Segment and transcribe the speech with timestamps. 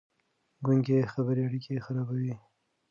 [0.65, 2.33] ګونګې خبرې اړيکې خرابوي.